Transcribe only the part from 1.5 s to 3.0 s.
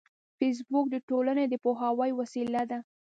پوهاوي وسیله ده